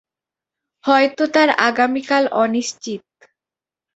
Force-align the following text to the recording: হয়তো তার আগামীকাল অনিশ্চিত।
হয়তো 0.85 1.23
তার 1.27 1.49
আগামীকাল 1.61 2.23
অনিশ্চিত। 2.35 3.01